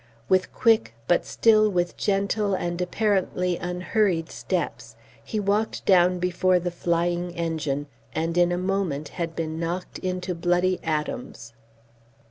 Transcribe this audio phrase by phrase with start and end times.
[0.27, 6.71] With quick, but still with gentle and apparently unhurried steps, he walked down before the
[6.71, 11.53] flying engine and in a moment had been knocked into bloody atoms.